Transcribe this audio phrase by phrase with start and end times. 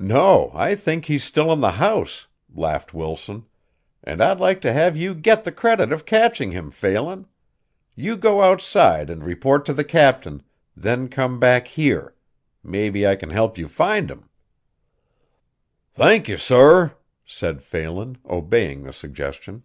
[0.00, 3.44] "No, I think he's still in the house," laughed Wilson,
[4.02, 7.26] "and I'd like to have you get the credit of catching him, Phelan.
[7.94, 10.42] You go outside and report to the captain,
[10.74, 12.14] then come back here.
[12.64, 14.30] Maybe I can help you find him."
[15.92, 16.94] "Thank ye, sorr,"
[17.26, 19.64] said Phelan, obeying the suggestion.